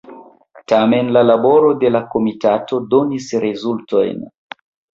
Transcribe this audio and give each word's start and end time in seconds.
Tamen 0.71 1.11
la 1.17 1.23
laboro 1.31 1.69
de 1.85 1.93
la 1.97 2.03
komitato 2.15 2.81
donis 2.97 3.31
rezultojn. 3.47 4.29